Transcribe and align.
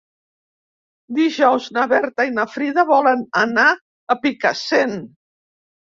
Dijous 1.17 1.67
na 1.77 1.83
Berta 1.93 2.27
i 2.29 2.33
na 2.37 2.47
Frida 2.53 2.87
volen 2.95 3.21
anar 3.43 3.69
a 4.15 4.19
Picassent. 4.25 4.97